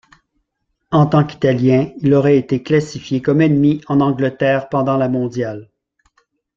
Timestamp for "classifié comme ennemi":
2.63-3.81